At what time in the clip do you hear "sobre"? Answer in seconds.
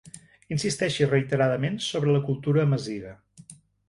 1.87-2.15